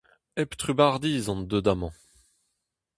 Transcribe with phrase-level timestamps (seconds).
[0.37, 1.93] Hep trubardiz on deut amañ.